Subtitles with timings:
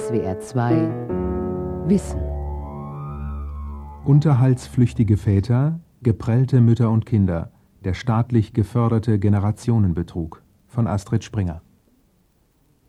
[0.00, 2.20] SWR 2 Wissen.
[4.06, 7.52] Unterhaltsflüchtige Väter, geprellte Mütter und Kinder,
[7.84, 11.60] der staatlich geförderte Generationenbetrug von Astrid Springer.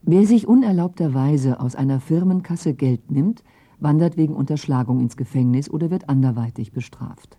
[0.04, 3.44] Wer sich unerlaubterweise aus einer Firmenkasse Geld nimmt,
[3.82, 7.38] wandert wegen Unterschlagung ins Gefängnis oder wird anderweitig bestraft.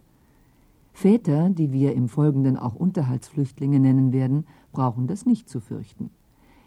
[0.93, 6.11] Väter, die wir im Folgenden auch Unterhaltsflüchtlinge nennen werden, brauchen das nicht zu fürchten.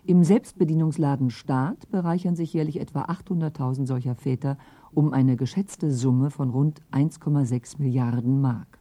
[0.07, 4.55] Im Selbstbedienungsladen Staat bereichern sich jährlich etwa 800.000 solcher Väter
[4.93, 8.77] um eine geschätzte Summe von rund 1,6 Milliarden Mark.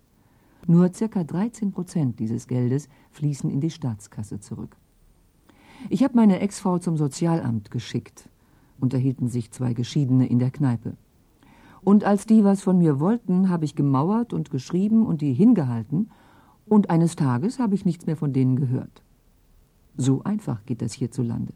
[0.66, 1.24] Nur ca.
[1.24, 4.76] 13 Prozent dieses Geldes fließen in die Staatskasse zurück.
[5.88, 8.28] Ich habe meine Ex-Frau zum Sozialamt geschickt,
[8.78, 10.94] unterhielten sich zwei Geschiedene in der Kneipe.
[11.82, 16.10] Und als die was von mir wollten, habe ich gemauert und geschrieben und die hingehalten,
[16.66, 19.02] und eines Tages habe ich nichts mehr von denen gehört.
[19.96, 21.52] So einfach geht das hierzulande.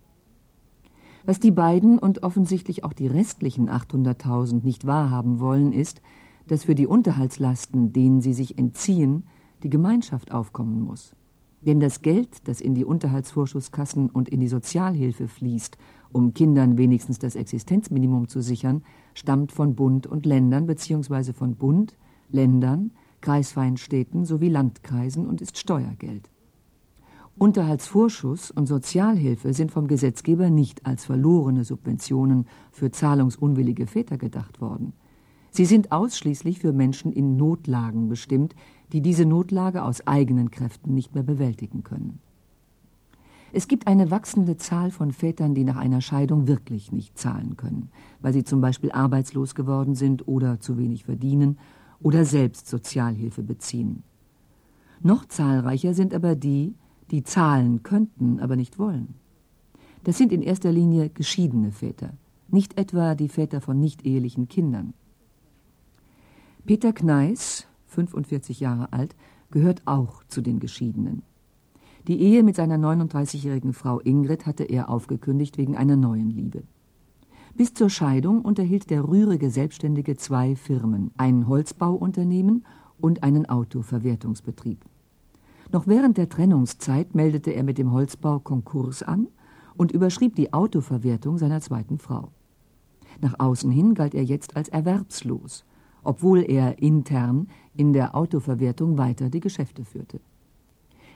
[1.24, 6.01] Was die beiden und offensichtlich auch die restlichen 800.000 nicht wahrhaben wollen, ist,
[6.46, 9.24] dass für die Unterhaltslasten, denen sie sich entziehen,
[9.63, 11.15] die Gemeinschaft aufkommen muss.
[11.60, 15.76] Denn das Geld, das in die Unterhaltsvorschusskassen und in die Sozialhilfe fließt,
[16.13, 18.82] um Kindern wenigstens das Existenzminimum zu sichern,
[19.15, 21.32] stammt von Bund und Ländern bzw.
[21.32, 21.96] von Bund,
[22.30, 26.30] Ländern, kreisfreien Städten sowie Landkreisen und ist Steuergeld.
[27.39, 34.93] Unterhaltsvorschuss und Sozialhilfe sind vom Gesetzgeber nicht als verlorene Subventionen für zahlungsunwillige Väter gedacht worden.
[35.51, 38.55] Sie sind ausschließlich für Menschen in Notlagen bestimmt,
[38.93, 42.21] die diese Notlage aus eigenen Kräften nicht mehr bewältigen können.
[43.53, 47.91] Es gibt eine wachsende Zahl von Vätern, die nach einer Scheidung wirklich nicht zahlen können,
[48.21, 51.59] weil sie zum Beispiel arbeitslos geworden sind oder zu wenig verdienen
[52.01, 54.03] oder selbst Sozialhilfe beziehen.
[55.01, 56.75] Noch zahlreicher sind aber die,
[57.10, 59.14] die zahlen könnten, aber nicht wollen.
[60.04, 62.12] Das sind in erster Linie geschiedene Väter,
[62.48, 64.94] nicht etwa die Väter von nicht-ehelichen Kindern.
[66.64, 69.16] Peter Kneis, 45 Jahre alt,
[69.50, 71.22] gehört auch zu den Geschiedenen.
[72.06, 76.62] Die Ehe mit seiner 39-jährigen Frau Ingrid hatte er aufgekündigt wegen einer neuen Liebe.
[77.54, 82.64] Bis zur Scheidung unterhielt der rührige Selbstständige zwei Firmen, ein Holzbauunternehmen
[83.00, 84.78] und einen Autoverwertungsbetrieb.
[85.70, 89.28] Noch während der Trennungszeit meldete er mit dem Holzbau Konkurs an
[89.76, 92.30] und überschrieb die Autoverwertung seiner zweiten Frau.
[93.20, 95.64] Nach außen hin galt er jetzt als erwerbslos,
[96.02, 100.20] obwohl er intern in der Autoverwertung weiter die Geschäfte führte.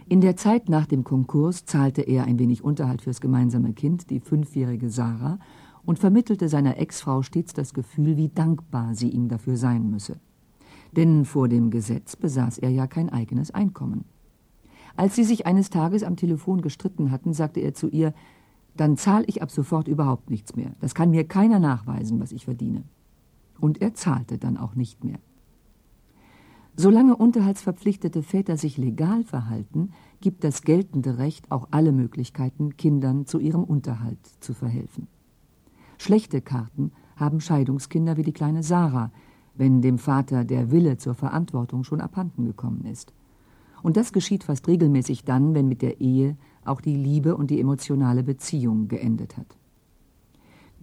[0.08, 4.20] In der Zeit nach dem Konkurs zahlte er ein wenig Unterhalt fürs gemeinsame Kind, die
[4.20, 5.38] fünfjährige Sarah,
[5.84, 10.20] und vermittelte seiner Ex-Frau stets das Gefühl, wie dankbar sie ihm dafür sein müsse.
[10.94, 14.04] Denn vor dem Gesetz besaß er ja kein eigenes Einkommen.
[14.96, 18.14] Als sie sich eines Tages am Telefon gestritten hatten, sagte er zu ihr,
[18.76, 20.72] dann zahle ich ab sofort überhaupt nichts mehr.
[20.80, 22.84] Das kann mir keiner nachweisen, was ich verdiene.
[23.60, 25.18] Und er zahlte dann auch nicht mehr.
[26.74, 29.90] Solange unterhaltsverpflichtete Väter sich legal verhalten,
[30.22, 35.06] gibt das geltende Recht auch alle Möglichkeiten, Kindern zu ihrem Unterhalt zu verhelfen.
[35.98, 39.10] Schlechte Karten haben Scheidungskinder wie die kleine Sarah,
[39.54, 43.12] wenn dem Vater der Wille zur Verantwortung schon abhanden gekommen ist.
[43.82, 47.60] Und das geschieht fast regelmäßig dann, wenn mit der Ehe auch die Liebe und die
[47.60, 49.56] emotionale Beziehung geendet hat.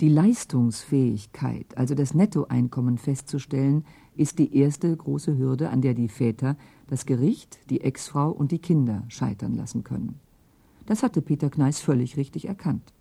[0.02, 3.84] Die Leistungsfähigkeit, also das Nettoeinkommen festzustellen,
[4.16, 6.56] ist die erste große Hürde, an der die Väter
[6.88, 10.20] das Gericht, die Ex-Frau und die Kinder scheitern lassen können.
[10.86, 12.94] Das hatte Peter Kneis völlig richtig erkannt.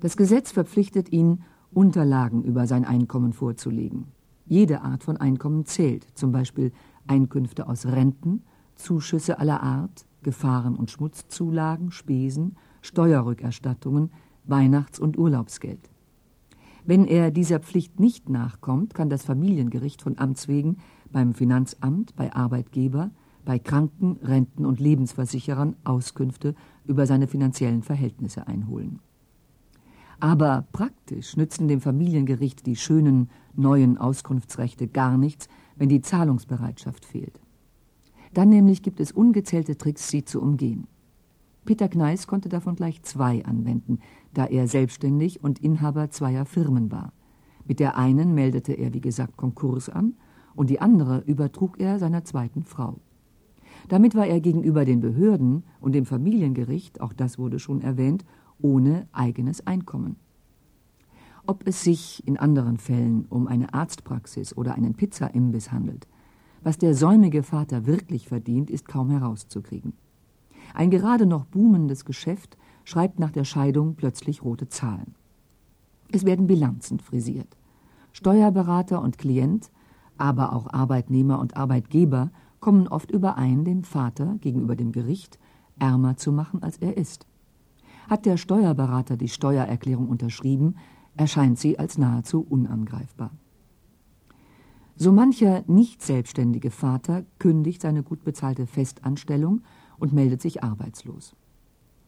[0.00, 4.06] Das Gesetz verpflichtet ihn, Unterlagen über sein Einkommen vorzulegen.
[4.46, 6.72] Jede Art von Einkommen zählt, zum Beispiel
[7.06, 8.42] Einkünfte aus Renten,
[8.80, 14.10] Zuschüsse aller Art, Gefahren- und Schmutzzulagen, Spesen, Steuerrückerstattungen,
[14.44, 15.90] Weihnachts- und Urlaubsgeld.
[16.84, 20.78] Wenn er dieser Pflicht nicht nachkommt, kann das Familiengericht von Amts wegen
[21.12, 23.10] beim Finanzamt, bei Arbeitgeber,
[23.44, 26.54] bei Kranken-, Renten- und Lebensversicherern Auskünfte
[26.84, 29.00] über seine finanziellen Verhältnisse einholen.
[30.20, 37.39] Aber praktisch nützen dem Familiengericht die schönen neuen Auskunftsrechte gar nichts, wenn die Zahlungsbereitschaft fehlt.
[38.32, 40.86] Dann nämlich gibt es ungezählte Tricks, sie zu umgehen.
[41.64, 43.98] Peter Kneis konnte davon gleich zwei anwenden,
[44.32, 47.12] da er selbstständig und Inhaber zweier Firmen war.
[47.66, 50.14] Mit der einen meldete er, wie gesagt, Konkurs an
[50.54, 52.98] und die andere übertrug er seiner zweiten Frau.
[53.88, 58.24] Damit war er gegenüber den Behörden und dem Familiengericht, auch das wurde schon erwähnt,
[58.60, 60.16] ohne eigenes Einkommen.
[61.46, 66.06] Ob es sich in anderen Fällen um eine Arztpraxis oder einen Pizzaimbiss handelt,
[66.62, 69.94] was der säumige Vater wirklich verdient, ist kaum herauszukriegen.
[70.74, 75.14] Ein gerade noch boomendes Geschäft schreibt nach der Scheidung plötzlich rote Zahlen.
[76.12, 77.56] Es werden Bilanzen frisiert.
[78.12, 79.70] Steuerberater und Klient,
[80.18, 85.38] aber auch Arbeitnehmer und Arbeitgeber kommen oft überein, den Vater gegenüber dem Gericht
[85.78, 87.26] ärmer zu machen, als er ist.
[88.08, 90.76] Hat der Steuerberater die Steuererklärung unterschrieben,
[91.16, 93.30] erscheint sie als nahezu unangreifbar.
[95.02, 99.62] So mancher nicht selbstständige Vater kündigt seine gut bezahlte Festanstellung
[99.98, 101.34] und meldet sich arbeitslos.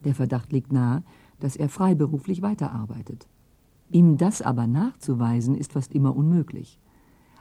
[0.05, 1.03] Der Verdacht liegt nahe,
[1.41, 3.27] dass er freiberuflich weiterarbeitet.
[3.91, 6.79] Ihm das aber nachzuweisen, ist fast immer unmöglich.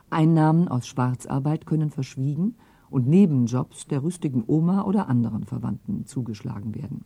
[0.10, 2.56] Einnahmen aus Schwarzarbeit können verschwiegen
[2.90, 7.04] und Nebenjobs der rüstigen Oma oder anderen Verwandten zugeschlagen werden.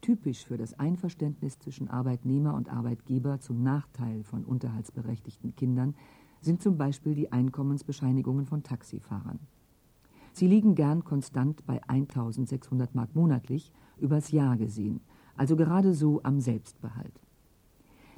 [0.00, 5.96] Typisch für das Einverständnis zwischen Arbeitnehmer und Arbeitgeber zum Nachteil von unterhaltsberechtigten Kindern
[6.44, 9.38] sind zum Beispiel die Einkommensbescheinigungen von Taxifahrern.
[10.32, 15.00] Sie liegen gern konstant bei 1600 Mark monatlich übers Jahr gesehen,
[15.36, 17.20] also gerade so am Selbstbehalt.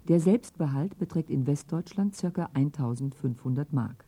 [0.08, 2.48] Der Selbstbehalt beträgt in Westdeutschland ca.
[2.54, 4.06] 1500 Mark.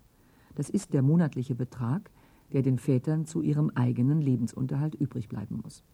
[0.54, 2.10] Das ist der monatliche Betrag,
[2.52, 5.84] der den Vätern zu ihrem eigenen Lebensunterhalt übrig bleiben muss.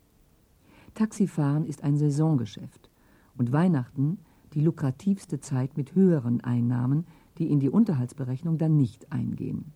[0.94, 2.90] Taxifahren ist ein Saisongeschäft
[3.36, 4.18] und Weihnachten
[4.52, 7.06] die lukrativste Zeit mit höheren Einnahmen,
[7.38, 9.72] die in die Unterhaltsberechnung dann nicht eingehen.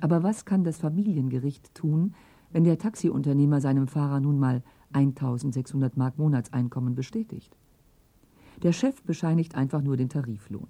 [0.00, 2.14] Aber was kann das Familiengericht tun,
[2.52, 4.62] wenn der Taxiunternehmer seinem Fahrer nun mal
[4.92, 7.56] 1600 Mark Monatseinkommen bestätigt?
[8.62, 10.68] Der Chef bescheinigt einfach nur den Tariflohn.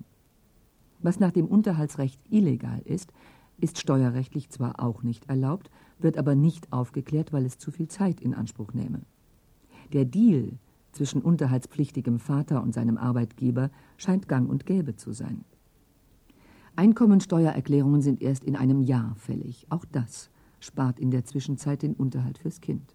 [1.01, 3.13] Was nach dem Unterhaltsrecht illegal ist,
[3.59, 8.21] ist steuerrechtlich zwar auch nicht erlaubt, wird aber nicht aufgeklärt, weil es zu viel Zeit
[8.21, 9.03] in Anspruch nähme.
[9.93, 10.59] Der Deal
[10.93, 15.45] zwischen unterhaltspflichtigem Vater und seinem Arbeitgeber scheint gang und gäbe zu sein.
[16.76, 19.67] Einkommensteuererklärungen sind erst in einem Jahr fällig.
[19.71, 20.31] Auch das
[20.61, 22.94] spart in der Zwischenzeit den Unterhalt fürs Kind.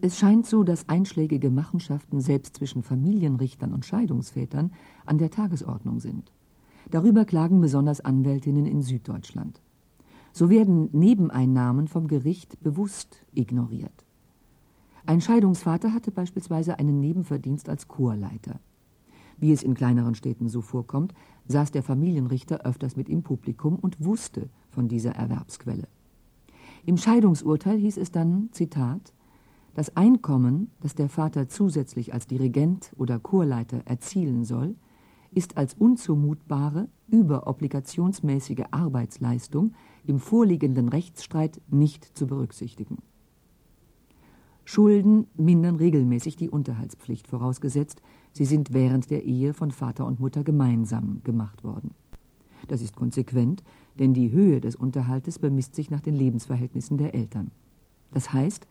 [0.00, 4.72] Es scheint so, dass einschlägige Machenschaften selbst zwischen Familienrichtern und Scheidungsvätern
[5.06, 6.32] an der Tagesordnung sind.
[6.90, 9.60] Darüber klagen besonders Anwältinnen in Süddeutschland.
[10.32, 14.04] So werden Nebeneinnahmen vom Gericht bewusst ignoriert.
[15.06, 18.60] Ein Scheidungsvater hatte beispielsweise einen Nebenverdienst als Chorleiter.
[19.42, 21.14] Wie es in kleineren Städten so vorkommt,
[21.48, 25.88] saß der Familienrichter öfters mit im Publikum und wusste von dieser Erwerbsquelle.
[26.86, 29.12] Im Scheidungsurteil hieß es dann, Zitat,
[29.74, 34.76] das Einkommen, das der Vater zusätzlich als Dirigent oder Chorleiter erzielen soll,
[35.32, 39.74] ist als unzumutbare, überobligationsmäßige Arbeitsleistung
[40.06, 42.98] im vorliegenden Rechtsstreit nicht zu berücksichtigen.
[44.64, 48.00] Schulden mindern regelmäßig die Unterhaltspflicht, vorausgesetzt,
[48.32, 51.92] sie sind während der Ehe von Vater und Mutter gemeinsam gemacht worden.
[52.68, 53.62] Das ist konsequent,
[53.98, 57.50] denn die Höhe des Unterhaltes bemisst sich nach den Lebensverhältnissen der Eltern.
[58.12, 58.66] Das heißt,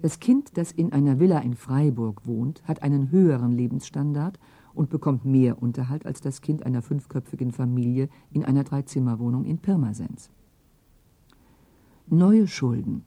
[0.00, 4.38] das Kind, das in einer Villa in Freiburg wohnt, hat einen höheren Lebensstandard
[4.72, 10.30] und bekommt mehr Unterhalt als das Kind einer fünfköpfigen Familie in einer Dreizimmerwohnung in Pirmasens.
[12.06, 13.04] Neue Schulden,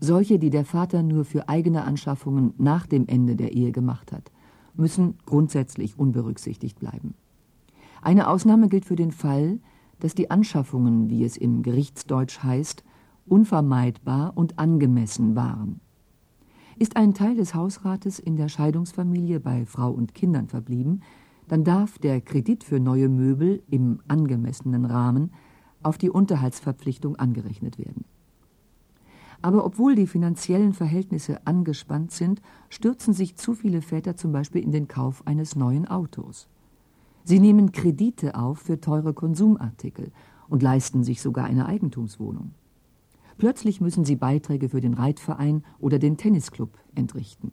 [0.00, 4.32] solche, die der Vater nur für eigene Anschaffungen nach dem Ende der Ehe gemacht hat,
[4.74, 7.14] müssen grundsätzlich unberücksichtigt bleiben.
[8.00, 9.60] Eine Ausnahme gilt für den Fall,
[10.00, 12.82] dass die Anschaffungen, wie es im Gerichtsdeutsch heißt,
[13.26, 15.80] unvermeidbar und angemessen waren.
[16.78, 21.02] Ist ein Teil des Hausrates in der Scheidungsfamilie bei Frau und Kindern verblieben,
[21.46, 25.32] dann darf der Kredit für neue Möbel im angemessenen Rahmen
[25.82, 28.04] auf die Unterhaltsverpflichtung angerechnet werden.
[29.42, 34.70] Aber obwohl die finanziellen Verhältnisse angespannt sind, stürzen sich zu viele Väter zum Beispiel in
[34.70, 36.48] den Kauf eines neuen Autos.
[37.24, 40.12] Sie nehmen Kredite auf für teure Konsumartikel
[40.48, 42.54] und leisten sich sogar eine Eigentumswohnung.
[43.36, 47.50] Plötzlich müssen sie Beiträge für den Reitverein oder den Tennisclub entrichten.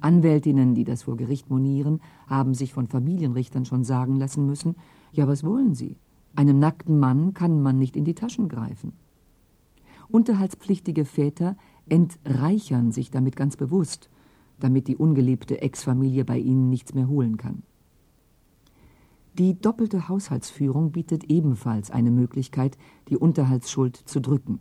[0.00, 4.76] Anwältinnen, die das vor Gericht monieren, haben sich von Familienrichtern schon sagen lassen müssen,
[5.12, 5.96] ja, was wollen Sie?
[6.36, 8.92] Einem nackten Mann kann man nicht in die Taschen greifen.
[10.10, 11.56] Unterhaltspflichtige Väter
[11.88, 14.10] entreichern sich damit ganz bewusst,
[14.58, 17.62] damit die ungeliebte Ex-Familie bei ihnen nichts mehr holen kann.
[19.38, 22.76] Die doppelte Haushaltsführung bietet ebenfalls eine Möglichkeit,
[23.08, 24.58] die Unterhaltsschuld zu drücken.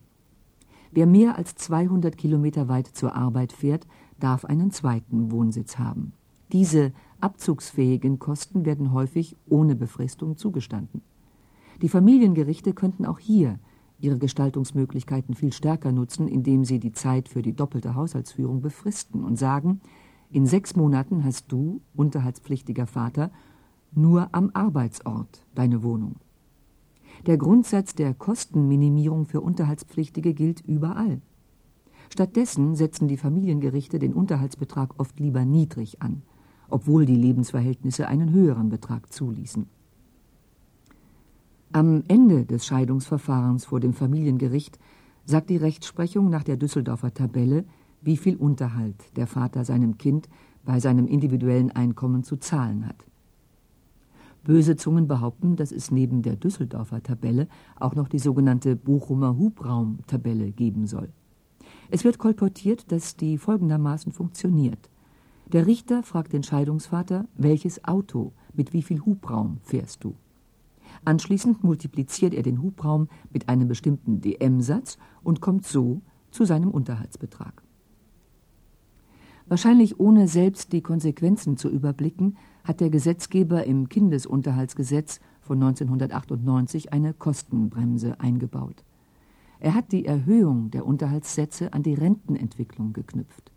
[0.92, 3.88] Wer mehr als 200 Kilometer weit zur Arbeit fährt,
[4.20, 6.14] darf einen zweiten Wohnsitz haben.
[6.52, 11.02] Diese abzugsfähigen Kosten werden häufig ohne Befristung zugestanden.
[11.82, 13.60] Die Familiengerichte könnten auch hier
[14.00, 19.38] ihre Gestaltungsmöglichkeiten viel stärker nutzen, indem sie die Zeit für die doppelte Haushaltsführung befristen und
[19.38, 19.82] sagen,
[20.32, 23.32] in sechs Monaten hast du, unterhaltspflichtiger Vater,
[23.92, 26.16] nur am Arbeitsort deine Wohnung.
[27.26, 31.22] Der Grundsatz der Kostenminimierung für Unterhaltspflichtige gilt überall.
[32.12, 36.22] Stattdessen setzen die Familiengerichte den Unterhaltsbetrag oft lieber niedrig an
[36.70, 39.68] obwohl die Lebensverhältnisse einen höheren Betrag zuließen.
[41.72, 44.80] Am Ende des Scheidungsverfahrens vor dem Familiengericht
[45.26, 47.64] sagt die Rechtsprechung nach der Düsseldorfer Tabelle,
[48.02, 50.28] wie viel Unterhalt der Vater seinem Kind
[50.66, 53.06] bei seinem individuellen Einkommen zu zahlen hat.
[54.44, 60.52] Böse Zungen behaupten, dass es neben der Düsseldorfer Tabelle auch noch die sogenannte Bochumer Hubraumtabelle
[60.52, 61.10] geben soll.
[61.92, 64.90] Es wird kolportiert, dass die folgendermaßen funktioniert.
[65.54, 70.16] Der Richter fragt den Scheidungsvater, welches Auto mit wie viel Hubraum fährst du?
[71.06, 76.02] Anschließend multipliziert er den Hubraum mit einem bestimmten DM-Satz und kommt so
[76.32, 77.64] zu seinem Unterhaltsbetrag.
[79.48, 87.16] Wahrscheinlich ohne selbst die Konsequenzen zu überblicken, hat der Gesetzgeber im Kindesunterhaltsgesetz von 1998 eine
[87.16, 88.84] Kostenbremse eingebaut.
[89.60, 93.52] Er hat die Erhöhung der Unterhaltssätze an die Rentenentwicklung geknüpft.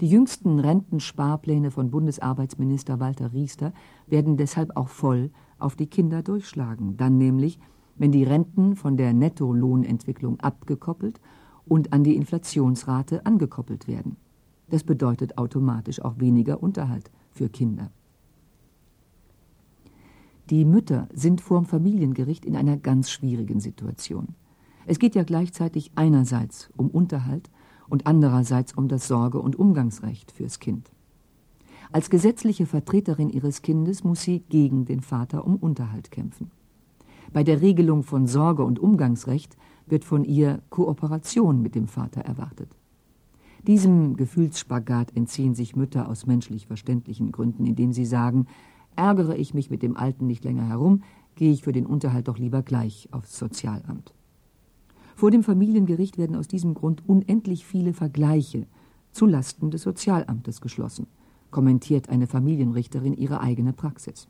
[0.00, 3.72] Die jüngsten Rentensparpläne von Bundesarbeitsminister Walter Riester
[4.06, 7.58] werden deshalb auch voll auf die Kinder durchschlagen, dann nämlich,
[7.96, 11.20] wenn die Renten von der Nettolohnentwicklung abgekoppelt
[11.66, 14.16] und an die Inflationsrate angekoppelt werden.
[14.70, 17.90] Das bedeutet automatisch auch weniger Unterhalt für Kinder.
[20.50, 24.28] Die Mütter sind vorm Familiengericht in einer ganz schwierigen Situation.
[24.86, 27.50] Es geht ja gleichzeitig einerseits um Unterhalt
[27.88, 30.90] und andererseits um das Sorge- und Umgangsrecht fürs Kind.
[31.90, 36.50] Als gesetzliche Vertreterin ihres Kindes muss sie gegen den Vater um Unterhalt kämpfen.
[37.32, 42.70] Bei der Regelung von Sorge- und Umgangsrecht wird von ihr Kooperation mit dem Vater erwartet.
[43.66, 48.46] Diesem Gefühlsspagat entziehen sich Mütter aus menschlich verständlichen Gründen, indem sie sagen,
[48.96, 51.02] ärgere ich mich mit dem Alten nicht länger herum,
[51.34, 54.12] gehe ich für den Unterhalt doch lieber gleich aufs Sozialamt.
[55.16, 58.66] Vor dem Familiengericht werden aus diesem Grund unendlich viele Vergleiche
[59.10, 61.06] zu Lasten des Sozialamtes geschlossen,
[61.50, 64.28] kommentiert eine Familienrichterin ihre eigene Praxis.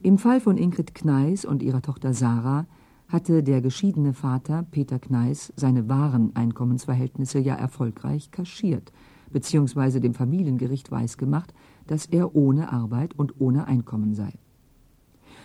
[0.00, 2.66] Im Fall von Ingrid Kneis und ihrer Tochter Sarah
[3.08, 8.92] hatte der geschiedene Vater Peter Kneis seine wahren Einkommensverhältnisse ja erfolgreich kaschiert,
[9.32, 11.54] beziehungsweise dem Familiengericht weisgemacht,
[11.86, 14.32] dass er ohne Arbeit und ohne Einkommen sei.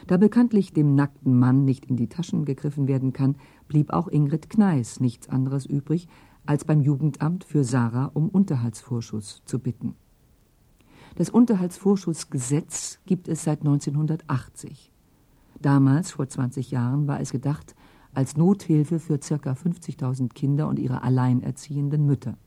[0.07, 3.37] Da bekanntlich dem nackten Mann nicht in die Taschen gegriffen werden kann,
[3.69, 6.07] blieb auch Ingrid Kneis nichts anderes übrig,
[6.45, 9.95] als beim Jugendamt für Sarah um Unterhaltsvorschuss zu bitten.
[11.15, 14.91] Das Unterhaltsvorschussgesetz gibt es seit 1980.
[15.61, 17.75] Damals, vor 20 Jahren, war es gedacht
[18.13, 19.51] als Nothilfe für ca.
[19.51, 22.37] 50.000 Kinder und ihre alleinerziehenden Mütter.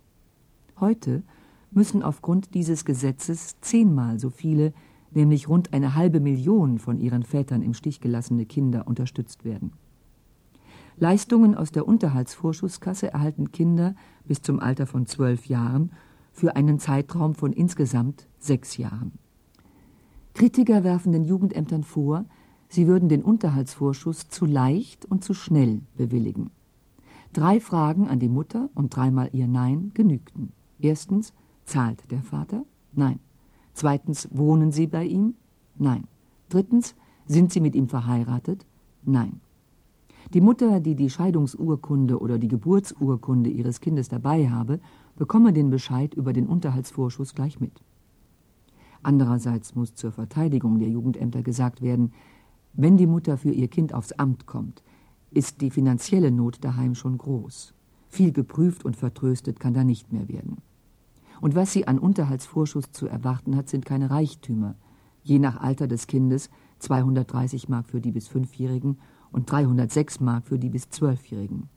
[0.78, 1.22] Heute
[1.70, 4.72] müssen aufgrund dieses Gesetzes zehnmal so viele,
[5.12, 9.72] nämlich rund eine halbe Million von ihren Vätern im Stich gelassene Kinder unterstützt werden.
[10.98, 15.92] Leistungen aus der Unterhaltsvorschusskasse erhalten Kinder bis zum Alter von zwölf Jahren
[16.32, 19.12] für einen Zeitraum von insgesamt sechs Jahren.
[20.34, 22.24] Kritiker werfen den Jugendämtern vor,
[22.68, 26.50] Sie würden den Unterhaltsvorschuss zu leicht und zu schnell bewilligen.
[27.32, 30.52] Drei Fragen an die Mutter und dreimal ihr Nein genügten.
[30.80, 31.32] Erstens,
[31.64, 32.64] zahlt der Vater?
[32.92, 33.20] Nein.
[33.72, 35.34] Zweitens, wohnen Sie bei ihm?
[35.76, 36.04] Nein.
[36.48, 36.94] Drittens,
[37.26, 38.66] sind Sie mit ihm verheiratet?
[39.04, 39.40] Nein.
[40.34, 44.80] Die Mutter, die die Scheidungsurkunde oder die Geburtsurkunde ihres Kindes dabei habe,
[45.16, 47.80] bekomme den Bescheid über den Unterhaltsvorschuss gleich mit.
[49.02, 52.12] Andererseits muss zur Verteidigung der Jugendämter gesagt werden,
[52.72, 54.82] wenn die Mutter für ihr Kind aufs Amt kommt,
[55.30, 57.72] ist die finanzielle Not daheim schon groß.
[58.08, 60.58] Viel geprüft und vertröstet kann da nicht mehr werden.
[61.40, 64.74] Und was sie an Unterhaltsvorschuss zu erwarten hat, sind keine Reichtümer.
[65.22, 68.98] Je nach Alter des Kindes 230 Mark für die bis Fünfjährigen
[69.32, 71.68] und 306 Mark für die bis Zwölfjährigen.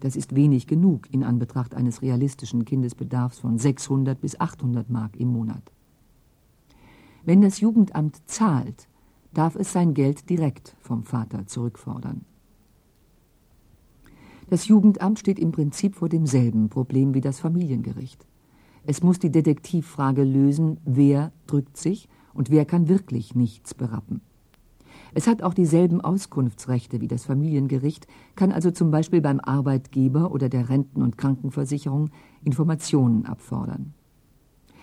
[0.00, 5.28] Das ist wenig genug in Anbetracht eines realistischen Kindesbedarfs von 600 bis 800 Mark im
[5.28, 5.62] Monat.
[7.24, 8.88] Wenn das Jugendamt zahlt,
[9.32, 12.24] darf es sein Geld direkt vom Vater zurückfordern.
[14.48, 18.24] Das Jugendamt steht im Prinzip vor demselben Problem wie das Familiengericht.
[18.84, 24.20] Es muss die Detektivfrage lösen, wer drückt sich und wer kann wirklich nichts berappen.
[25.16, 30.50] Es hat auch dieselben Auskunftsrechte wie das Familiengericht, kann also zum Beispiel beim Arbeitgeber oder
[30.50, 32.10] der Renten- und Krankenversicherung
[32.44, 33.94] Informationen abfordern.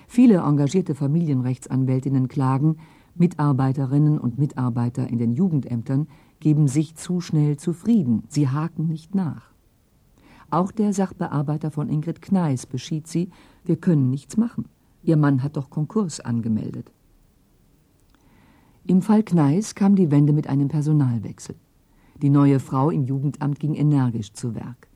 [0.07, 2.77] Viele engagierte Familienrechtsanwältinnen klagen,
[3.13, 6.07] Mitarbeiterinnen und Mitarbeiter in den Jugendämtern
[6.39, 9.51] geben sich zu schnell zufrieden, sie haken nicht nach.
[10.49, 13.29] Auch der Sachbearbeiter von Ingrid Kneis beschied sie,
[13.65, 14.65] wir können nichts machen.
[15.03, 16.91] Ihr Mann hat doch Konkurs angemeldet.
[18.85, 21.55] Im Fall Kneis kam die Wende mit einem Personalwechsel.
[22.21, 24.89] Die neue Frau im Jugendamt ging energisch zu Werk.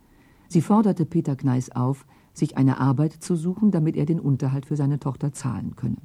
[0.49, 4.75] Sie forderte Peter Kneis auf, sich eine Arbeit zu suchen, damit er den Unterhalt für
[4.75, 6.01] seine Tochter zahlen könne.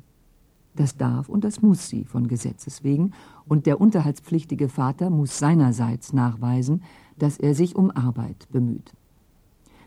[0.76, 3.14] Das darf und das muss sie von Gesetzes wegen,
[3.48, 6.84] und der unterhaltspflichtige Vater muss seinerseits nachweisen,
[7.18, 8.92] dass er sich um Arbeit bemüht.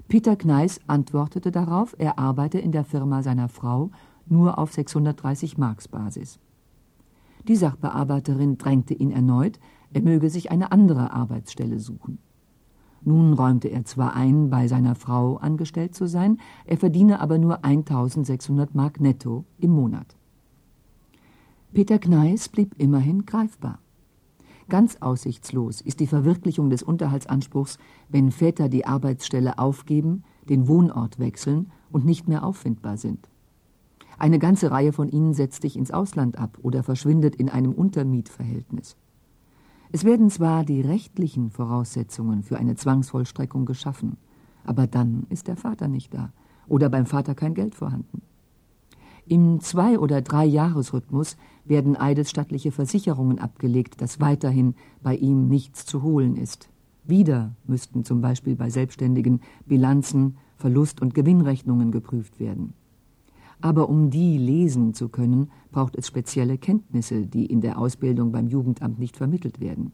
[0.10, 3.90] Peter Kneis antwortete darauf, er arbeite in der Firma seiner Frau
[4.28, 6.40] nur auf 630 Marks Basis.
[7.48, 9.60] Die Sachbearbeiterin drängte ihn erneut,
[9.94, 12.18] er möge sich eine andere Arbeitsstelle suchen.
[13.04, 17.64] Nun räumte er zwar ein, bei seiner Frau angestellt zu sein, er verdiene aber nur
[17.64, 20.16] 1600 Mark netto im Monat.
[21.72, 23.80] Peter Kneis blieb immerhin greifbar.
[24.68, 27.78] Ganz aussichtslos ist die Verwirklichung des Unterhaltsanspruchs,
[28.10, 33.30] wenn Väter die Arbeitsstelle aufgeben, den Wohnort wechseln und nicht mehr auffindbar sind.
[34.18, 38.96] Eine ganze Reihe von ihnen setzt sich ins Ausland ab oder verschwindet in einem Untermietverhältnis.
[39.92, 44.18] Es werden zwar die rechtlichen Voraussetzungen für eine Zwangsvollstreckung geschaffen,
[44.64, 46.32] aber dann ist der Vater nicht da
[46.68, 48.22] oder beim Vater kein Geld vorhanden.
[49.28, 56.36] Im Zwei- oder Drei-Jahres-Rhythmus werden eidesstattliche Versicherungen abgelegt, dass weiterhin bei ihm nichts zu holen
[56.36, 56.70] ist.
[57.04, 62.74] Wieder müssten zum Beispiel bei Selbstständigen Bilanzen, Verlust- und Gewinnrechnungen geprüft werden.
[63.62, 68.48] Aber um die lesen zu können, braucht es spezielle Kenntnisse, die in der Ausbildung beim
[68.48, 69.92] Jugendamt nicht vermittelt werden.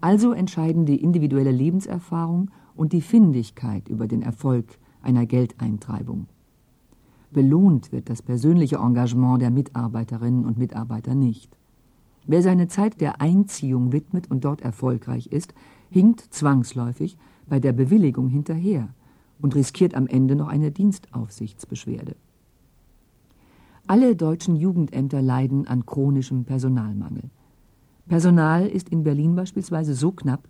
[0.00, 6.26] Also entscheiden die individuelle Lebenserfahrung und die Findigkeit über den Erfolg einer Geldeintreibung.
[7.30, 11.56] Belohnt wird das persönliche Engagement der Mitarbeiterinnen und Mitarbeiter nicht.
[12.26, 15.54] Wer seine Zeit der Einziehung widmet und dort erfolgreich ist,
[15.90, 17.16] hinkt zwangsläufig
[17.48, 18.88] bei der Bewilligung hinterher
[19.40, 22.16] und riskiert am Ende noch eine Dienstaufsichtsbeschwerde.
[23.88, 27.30] Alle deutschen Jugendämter leiden an chronischem Personalmangel.
[28.08, 30.48] Personal ist in Berlin beispielsweise so knapp,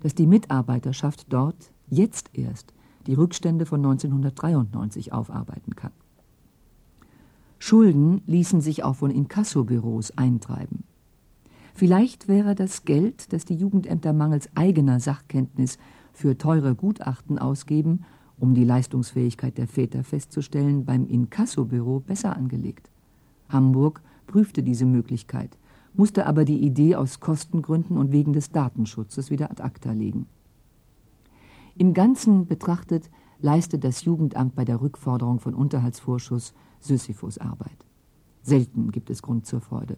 [0.00, 2.72] dass die Mitarbeiterschaft dort jetzt erst
[3.06, 5.92] die Rückstände von 1993 aufarbeiten kann.
[7.58, 10.84] Schulden ließen sich auch von Inkassobüros eintreiben.
[11.74, 15.78] Vielleicht wäre das Geld, das die Jugendämter mangels eigener Sachkenntnis
[16.12, 18.04] für teure Gutachten ausgeben,
[18.38, 22.90] um die Leistungsfähigkeit der Väter festzustellen, beim Inkassobüro besser angelegt.
[23.48, 25.58] Hamburg prüfte diese Möglichkeit,
[25.94, 30.26] musste aber die Idee aus Kostengründen und wegen des Datenschutzes wieder ad acta legen.
[31.76, 37.86] Im Ganzen betrachtet leistet das Jugendamt bei der Rückforderung von Unterhaltsvorschuss Sisyphusarbeit.
[38.42, 39.96] Selten gibt es Grund zur Freude.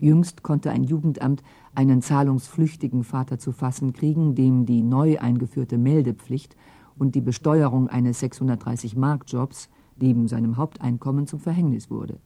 [0.00, 1.42] Jüngst konnte ein Jugendamt
[1.74, 6.56] einen zahlungsflüchtigen Vater zu fassen kriegen, dem die neu eingeführte Meldepflicht
[7.00, 12.20] und die Besteuerung eines 630-Mark-Jobs neben seinem Haupteinkommen zum Verhängnis wurde.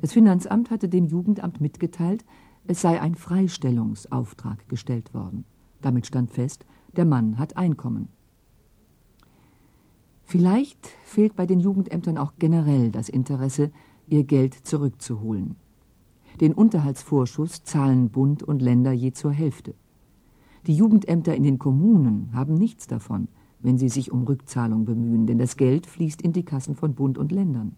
[0.00, 2.24] Das Finanzamt hatte dem Jugendamt mitgeteilt,
[2.66, 5.44] es sei ein Freistellungsauftrag gestellt worden.
[5.80, 8.08] Damit stand fest, der Mann hat Einkommen.
[10.24, 13.70] Vielleicht fehlt bei den Jugendämtern auch generell das Interesse,
[14.08, 15.54] ihr Geld zurückzuholen.
[16.40, 19.74] Den Unterhaltsvorschuss zahlen Bund und Länder je zur Hälfte.
[20.66, 23.28] Die Jugendämter in den Kommunen haben nichts davon,
[23.62, 27.18] wenn sie sich um Rückzahlung bemühen, denn das Geld fließt in die Kassen von Bund
[27.18, 27.76] und Ländern.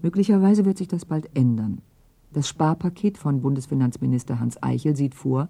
[0.00, 1.80] Möglicherweise wird sich das bald ändern.
[2.32, 5.48] Das Sparpaket von Bundesfinanzminister Hans Eichel sieht vor,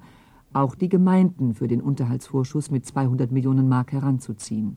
[0.53, 4.77] auch die Gemeinden für den Unterhaltsvorschuss mit 200 Millionen Mark heranzuziehen.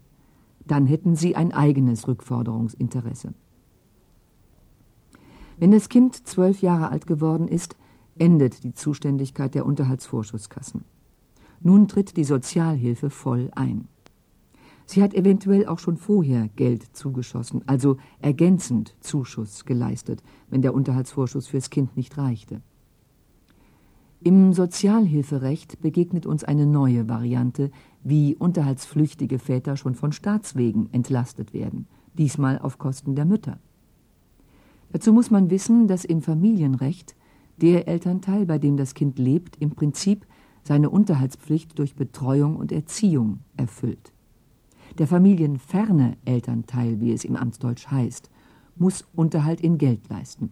[0.66, 3.34] Dann hätten sie ein eigenes Rückforderungsinteresse.
[5.58, 7.76] Wenn das Kind zwölf Jahre alt geworden ist,
[8.18, 10.84] endet die Zuständigkeit der Unterhaltsvorschusskassen.
[11.62, 13.88] Nun tritt die Sozialhilfe voll ein.
[14.86, 21.48] Sie hat eventuell auch schon vorher Geld zugeschossen, also ergänzend Zuschuss geleistet, wenn der Unterhaltsvorschuss
[21.48, 22.62] fürs Kind nicht reichte.
[24.22, 27.72] Im Sozialhilferecht begegnet uns eine neue Variante,
[28.04, 33.60] wie unterhaltsflüchtige Väter schon von Staatswegen entlastet werden, diesmal auf Kosten der Mütter.
[34.92, 37.16] Dazu muss man wissen, dass im Familienrecht
[37.58, 40.26] der Elternteil, bei dem das Kind lebt, im Prinzip
[40.70, 44.14] seine Unterhaltspflicht durch Betreuung und Erziehung erfüllt.
[45.00, 48.30] Der familienferne Elternteil, wie es im Amtsdeutsch heißt,
[48.76, 50.52] muss Unterhalt in Geld leisten.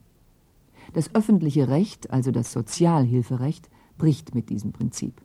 [0.94, 5.22] Das öffentliche Recht, also das Sozialhilferecht, bricht mit diesem Prinzip.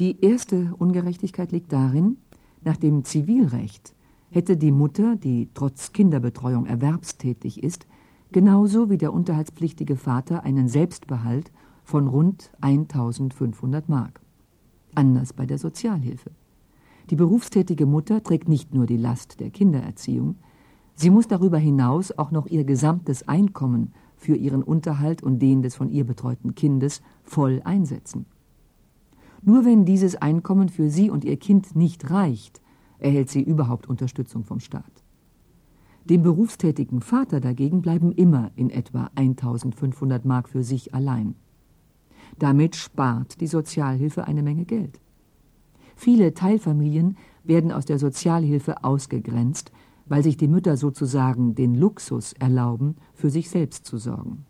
[0.00, 2.16] Die erste Ungerechtigkeit liegt darin,
[2.64, 3.94] nach dem Zivilrecht
[4.30, 7.86] hätte die Mutter, die trotz Kinderbetreuung erwerbstätig ist,
[8.32, 11.52] genauso wie der unterhaltspflichtige Vater einen Selbstbehalt
[11.84, 14.20] von rund 1500 Mark.
[14.94, 16.30] Anders bei der Sozialhilfe.
[17.10, 20.36] Die berufstätige Mutter trägt nicht nur die Last der Kindererziehung,
[20.94, 25.74] sie muss darüber hinaus auch noch ihr gesamtes Einkommen für ihren Unterhalt und den des
[25.74, 28.24] von ihr betreuten Kindes voll einsetzen.
[29.42, 32.62] Nur wenn dieses Einkommen für sie und ihr Kind nicht reicht,
[32.98, 35.04] erhält sie überhaupt Unterstützung vom Staat.
[36.04, 41.34] Dem berufstätigen Vater dagegen bleiben immer in etwa 1500 Mark für sich allein.
[42.38, 45.00] Damit spart die Sozialhilfe eine Menge Geld.
[45.96, 49.70] Viele Teilfamilien werden aus der Sozialhilfe ausgegrenzt,
[50.06, 54.44] weil sich die Mütter sozusagen den Luxus erlauben, für sich selbst zu sorgen.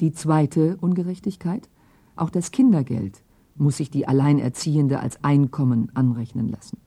[0.00, 1.68] Die zweite Ungerechtigkeit,
[2.16, 3.22] auch das Kindergeld
[3.56, 6.78] muss sich die Alleinerziehende als Einkommen anrechnen lassen.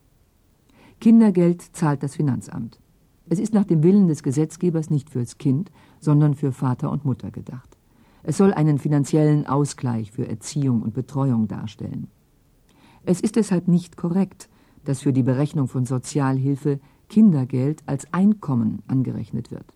[0.99, 2.79] Kindergeld zahlt das Finanzamt.
[3.29, 7.31] Es ist nach dem Willen des Gesetzgebers nicht fürs Kind, sondern für Vater und Mutter
[7.31, 7.76] gedacht.
[8.27, 12.07] Es soll einen finanziellen Ausgleich für Erziehung und Betreuung darstellen.
[13.05, 14.49] Es ist deshalb nicht korrekt,
[14.83, 19.73] dass für die Berechnung von Sozialhilfe Kindergeld als Einkommen angerechnet wird.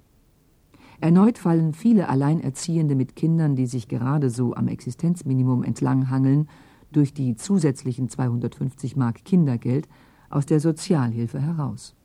[1.00, 6.50] Erneut fallen viele Alleinerziehende mit Kindern, die sich gerade so am Existenzminimum entlanghangeln,
[6.92, 9.88] durch die zusätzlichen 250 Mark Kindergeld
[10.30, 11.96] aus der Sozialhilfe heraus.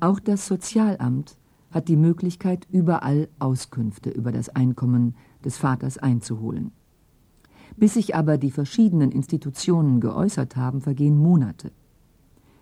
[0.00, 1.36] Auch das Sozialamt
[1.70, 6.72] hat die Möglichkeit, überall Auskünfte über das Einkommen des Vaters einzuholen.
[7.76, 11.72] Bis sich aber die verschiedenen Institutionen geäußert haben, vergehen Monate.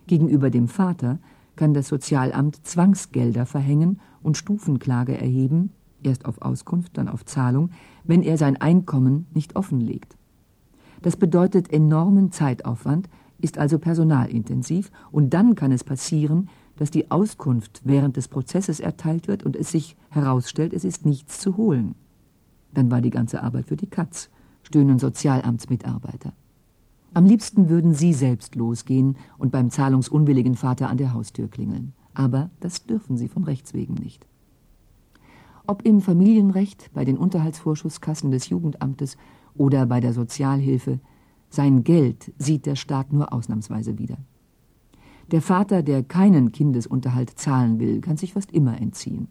[0.07, 1.19] Gegenüber dem Vater
[1.55, 5.71] kann das Sozialamt Zwangsgelder verhängen und Stufenklage erheben,
[6.03, 7.71] erst auf Auskunft, dann auf Zahlung,
[8.03, 10.15] wenn er sein Einkommen nicht offenlegt.
[11.01, 13.09] Das bedeutet enormen Zeitaufwand,
[13.41, 19.27] ist also personalintensiv und dann kann es passieren, dass die Auskunft während des Prozesses erteilt
[19.27, 21.93] wird und es sich herausstellt, es ist nichts zu holen.
[22.73, 24.29] Dann war die ganze Arbeit für die Katz,
[24.63, 26.31] stöhnen Sozialamtsmitarbeiter.
[27.13, 31.91] Am liebsten würden sie selbst losgehen und beim zahlungsunwilligen Vater an der Haustür klingeln.
[32.13, 34.25] Aber das dürfen sie von Rechts wegen nicht.
[35.67, 39.17] Ob im Familienrecht, bei den Unterhaltsvorschusskassen des Jugendamtes
[39.53, 41.01] oder bei der Sozialhilfe,
[41.49, 44.17] sein Geld sieht der Staat nur ausnahmsweise wieder.
[45.31, 49.27] Der Vater, der keinen Kindesunterhalt zahlen will, kann sich fast immer entziehen.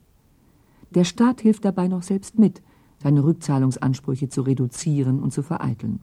[0.91, 2.63] Der Staat hilft dabei noch selbst mit,
[3.03, 6.01] seine Rückzahlungsansprüche zu reduzieren und zu vereiteln.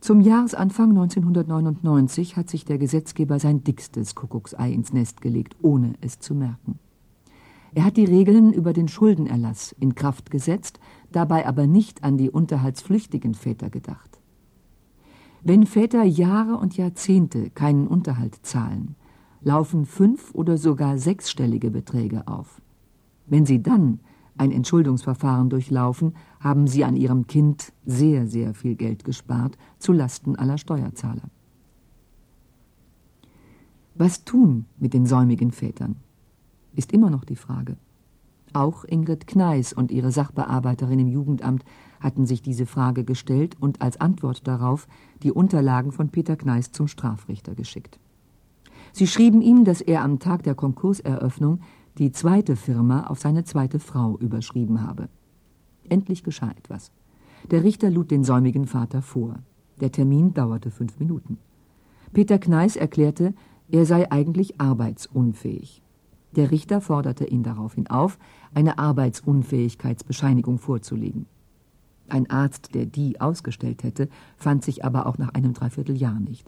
[0.00, 6.18] Zum Jahresanfang 1999 hat sich der Gesetzgeber sein dickstes Kuckucksei ins Nest gelegt, ohne es
[6.18, 6.80] zu merken.
[7.72, 10.80] Er hat die Regeln über den Schuldenerlass in Kraft gesetzt,
[11.12, 14.11] dabei aber nicht an die unterhaltspflichtigen Väter gedacht.
[15.44, 18.94] Wenn Väter Jahre und Jahrzehnte keinen Unterhalt zahlen,
[19.40, 22.62] laufen fünf- oder sogar sechsstellige Beträge auf.
[23.26, 23.98] Wenn sie dann
[24.38, 30.36] ein Entschuldungsverfahren durchlaufen, haben sie an ihrem Kind sehr, sehr viel Geld gespart, zu Lasten
[30.36, 31.28] aller Steuerzahler.
[33.96, 35.96] Was tun mit den säumigen Vätern?
[36.74, 37.76] Ist immer noch die Frage.
[38.52, 41.64] Auch Ingrid Kneis und ihre Sachbearbeiterin im Jugendamt
[42.02, 44.88] hatten sich diese Frage gestellt und als Antwort darauf
[45.22, 47.98] die Unterlagen von Peter Kneis zum Strafrichter geschickt.
[48.92, 51.60] Sie schrieben ihm, dass er am Tag der Konkurseröffnung
[51.98, 55.08] die zweite Firma auf seine zweite Frau überschrieben habe.
[55.88, 56.90] Endlich geschah etwas.
[57.50, 59.36] Der Richter lud den säumigen Vater vor.
[59.80, 61.38] Der Termin dauerte fünf Minuten.
[62.12, 63.34] Peter Kneis erklärte,
[63.70, 65.82] er sei eigentlich arbeitsunfähig.
[66.36, 68.18] Der Richter forderte ihn daraufhin auf,
[68.54, 71.26] eine Arbeitsunfähigkeitsbescheinigung vorzulegen.
[72.08, 76.46] Ein Arzt, der die ausgestellt hätte, fand sich aber auch nach einem Dreivierteljahr nicht.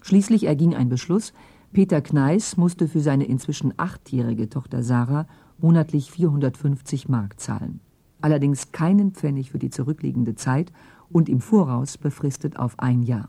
[0.00, 1.32] Schließlich erging ein Beschluss,
[1.72, 5.26] Peter Kneis musste für seine inzwischen achtjährige Tochter Sarah
[5.58, 7.80] monatlich 450 Mark zahlen.
[8.20, 10.72] Allerdings keinen Pfennig für die zurückliegende Zeit
[11.10, 13.28] und im Voraus befristet auf ein Jahr.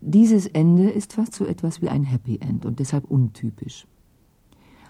[0.00, 3.86] Dieses Ende ist fast so etwas wie ein Happy End und deshalb untypisch.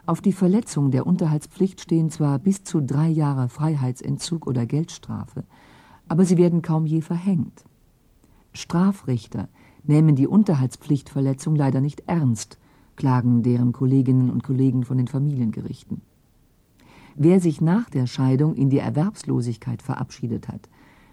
[0.07, 5.43] Auf die Verletzung der Unterhaltspflicht stehen zwar bis zu drei Jahre Freiheitsentzug oder Geldstrafe,
[6.07, 7.65] aber sie werden kaum je verhängt.
[8.53, 9.49] Strafrichter
[9.83, 12.57] nehmen die Unterhaltspflichtverletzung leider nicht ernst,
[12.95, 16.03] klagen deren Kolleginnen und Kollegen von den Familiengerichten.
[17.17, 20.69] Wer sich nach der Scheidung in die Erwerbslosigkeit verabschiedet hat,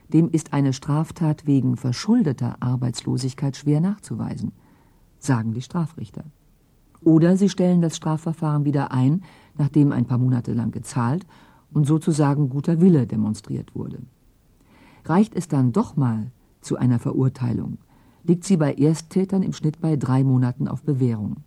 [0.10, 4.52] dem ist eine Straftat wegen verschuldeter Arbeitslosigkeit schwer nachzuweisen,
[5.18, 6.26] sagen die Strafrichter.
[7.04, 9.24] Oder sie stellen das Strafverfahren wieder ein,
[9.58, 11.26] nachdem ein paar Monate lang gezahlt
[11.74, 14.00] und sozusagen guter Wille demonstriert wurde.
[15.06, 17.78] Reicht es dann doch mal zu einer Verurteilung,
[18.24, 21.38] liegt sie bei Ersttätern im Schnitt bei drei Monaten auf Bewährung.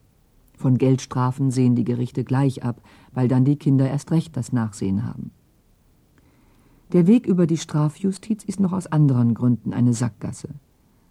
[0.57, 2.81] Von Geldstrafen sehen die Gerichte gleich ab,
[3.13, 5.31] weil dann die Kinder erst recht das Nachsehen haben.
[6.93, 10.49] Der Weg über die Strafjustiz ist noch aus anderen Gründen eine Sackgasse.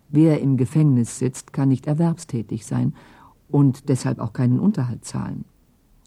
[0.09, 2.93] Wer im Gefängnis sitzt, kann nicht erwerbstätig sein
[3.49, 5.45] und deshalb auch keinen Unterhalt zahlen.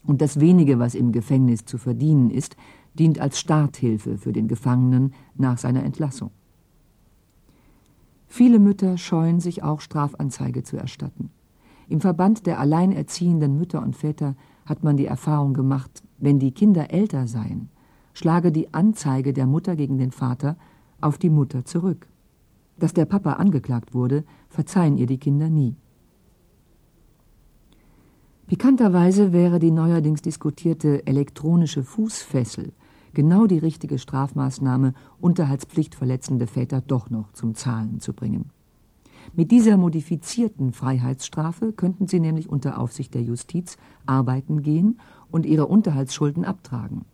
[0.05, 2.55] Und das wenige, was im Gefängnis zu verdienen ist,
[2.93, 6.31] dient als Starthilfe für den Gefangenen nach seiner Entlassung.
[8.27, 11.31] Viele Mütter scheuen sich auch Strafanzeige zu erstatten.
[11.87, 16.91] Im Verband der alleinerziehenden Mütter und Väter hat man die Erfahrung gemacht, wenn die Kinder
[16.91, 17.69] älter seien,
[18.13, 20.57] schlage die Anzeige der Mutter gegen den Vater
[21.01, 22.07] auf die Mutter zurück.
[22.77, 25.75] Dass der Papa angeklagt wurde, verzeihen ihr die Kinder nie.
[28.49, 32.73] Pikanterweise wäre die neuerdings diskutierte elektronische Fußfessel
[33.13, 38.49] genau die richtige Strafmaßnahme, unterhaltspflichtverletzende Väter doch noch zum Zahlen zu bringen.
[39.35, 45.67] Mit dieser modifizierten Freiheitsstrafe könnten sie nämlich unter Aufsicht der Justiz arbeiten gehen und ihre
[45.67, 47.05] Unterhaltsschulden abtragen.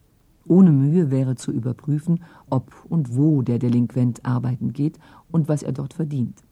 [0.48, 5.00] Ohne Mühe wäre zu überprüfen, ob und wo der Delinquent arbeiten geht
[5.32, 6.46] und was er dort verdient.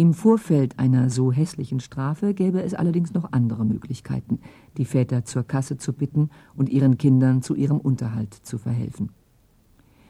[0.00, 4.38] Im Vorfeld einer so hässlichen Strafe gäbe es allerdings noch andere Möglichkeiten,
[4.76, 9.10] die Väter zur Kasse zu bitten und ihren Kindern zu ihrem Unterhalt zu verhelfen.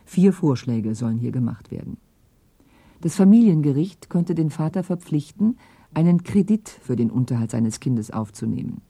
[0.05, 1.97] Vier Vorschläge sollen hier gemacht werden.
[3.01, 5.57] Das Familiengericht könnte den Vater verpflichten,
[5.95, 8.83] einen Kredit für den Unterhalt seines Kindes aufzunehmen.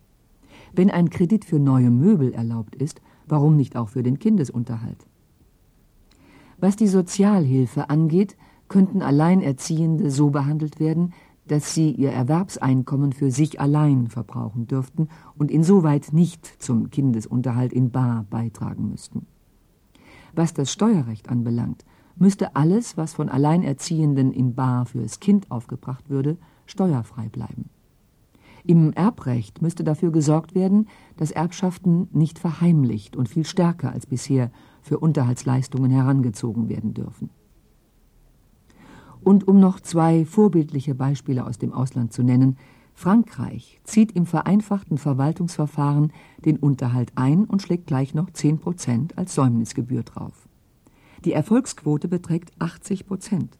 [0.72, 5.06] Wenn ein Kredit für neue Möbel erlaubt ist, warum nicht auch für den Kindesunterhalt?
[6.56, 8.37] Was die Sozialhilfe angeht,
[8.68, 11.12] könnten Alleinerziehende so behandelt werden,
[11.46, 17.90] dass sie ihr Erwerbseinkommen für sich allein verbrauchen dürften und insoweit nicht zum Kindesunterhalt in
[17.90, 19.26] Bar beitragen müssten.
[20.35, 21.85] Was das Steuerrecht anbelangt,
[22.16, 27.70] müsste alles, was von Alleinerziehenden in Bar fürs Kind aufgebracht würde, steuerfrei bleiben.
[28.64, 34.50] Im Erbrecht müsste dafür gesorgt werden, dass Erbschaften nicht verheimlicht und viel stärker als bisher
[34.83, 37.31] für Unterhaltsleistungen herangezogen werden dürfen.
[39.22, 42.57] Und um noch zwei vorbildliche Beispiele aus dem Ausland zu nennen,
[42.94, 46.12] Frankreich zieht im vereinfachten Verwaltungsverfahren
[46.44, 50.48] den Unterhalt ein und schlägt gleich noch 10 Prozent als Säumnisgebühr drauf.
[51.24, 53.57] Die Erfolgsquote beträgt 80 Prozent.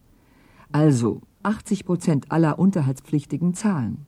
[0.73, 4.07] Also 80 Prozent aller Unterhaltspflichtigen zahlen.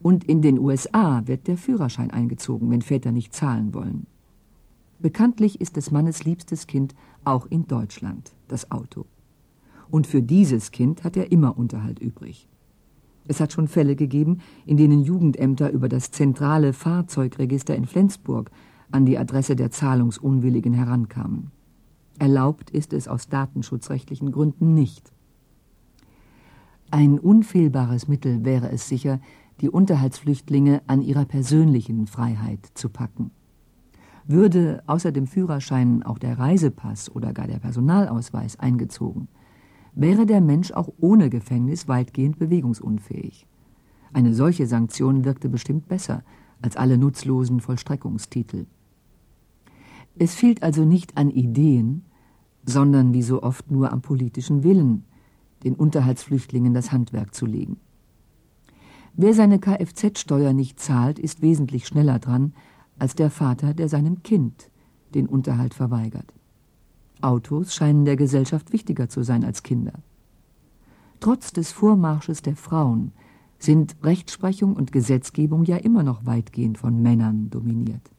[0.00, 4.06] Und in den USA wird der Führerschein eingezogen, wenn Väter nicht zahlen wollen.
[4.98, 9.06] Bekanntlich ist des Mannes liebstes Kind auch in Deutschland das Auto
[9.90, 12.48] und für dieses Kind hat er immer Unterhalt übrig.
[13.26, 18.50] Es hat schon Fälle gegeben, in denen Jugendämter über das zentrale Fahrzeugregister in Flensburg
[18.90, 21.50] an die Adresse der Zahlungsunwilligen herankamen.
[22.18, 25.12] Erlaubt ist es aus datenschutzrechtlichen Gründen nicht.
[26.90, 29.20] Ein unfehlbares Mittel wäre es sicher,
[29.60, 33.30] die Unterhaltsflüchtlinge an ihrer persönlichen Freiheit zu packen.
[34.26, 39.28] Würde außer dem Führerschein auch der Reisepass oder gar der Personalausweis eingezogen,
[39.98, 43.46] wäre der Mensch auch ohne Gefängnis weitgehend bewegungsunfähig.
[44.12, 46.22] Eine solche Sanktion wirkte bestimmt besser
[46.62, 48.66] als alle nutzlosen Vollstreckungstitel.
[50.16, 52.04] Es fehlt also nicht an Ideen,
[52.64, 55.04] sondern wie so oft nur am politischen Willen,
[55.64, 57.78] den Unterhaltsflüchtlingen das Handwerk zu legen.
[59.14, 62.54] Wer seine Kfz-Steuer nicht zahlt, ist wesentlich schneller dran
[63.00, 64.70] als der Vater, der seinem Kind
[65.14, 66.32] den Unterhalt verweigert.
[67.22, 69.92] Autos scheinen der Gesellschaft wichtiger zu sein als Kinder.
[71.20, 73.12] Trotz des Vormarsches der Frauen
[73.58, 78.10] sind Rechtsprechung und Gesetzgebung ja immer noch weitgehend von Männern dominiert.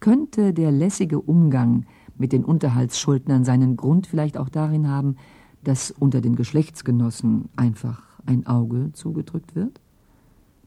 [0.00, 1.86] Könnte der lässige Umgang
[2.16, 5.16] mit den Unterhaltsschuldnern seinen Grund vielleicht auch darin haben,
[5.62, 9.80] dass unter den Geschlechtsgenossen einfach ein Auge zugedrückt wird?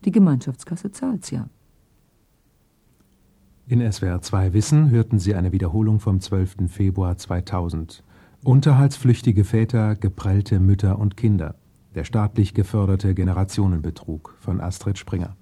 [0.06, 1.47] Die Gemeinschaftskasse zahlt's ja.
[3.69, 6.69] In SWR 2 Wissen hörten Sie eine Wiederholung vom 12.
[6.69, 8.01] Februar 2000.
[8.45, 11.56] Unterhaltsflüchtige Väter, geprellte Mütter und Kinder.
[11.93, 15.36] Der staatlich geförderte Generationenbetrug von Astrid Springer.